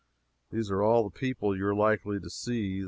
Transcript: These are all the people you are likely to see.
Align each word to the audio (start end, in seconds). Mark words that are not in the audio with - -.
These 0.49 0.71
are 0.71 0.81
all 0.81 1.03
the 1.03 1.11
people 1.15 1.55
you 1.55 1.63
are 1.67 1.75
likely 1.75 2.19
to 2.19 2.29
see. 2.31 2.79